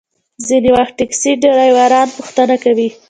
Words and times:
ځینې 0.47 0.69
وخت 0.77 0.93
ټکسي 0.99 1.31
ډریوران 1.43 2.07
پوښتنه 2.17 2.55
کوي. 2.63 2.89